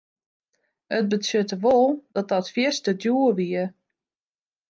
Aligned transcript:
It 0.97 1.09
betsjutte 1.09 1.57
wol 1.63 1.87
dat 2.13 2.29
dat 2.31 2.51
fierste 2.53 2.91
djoer 3.01 3.33
wie. 3.39 3.63